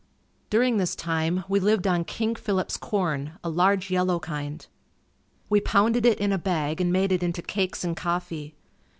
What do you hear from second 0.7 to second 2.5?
this time, we lived on King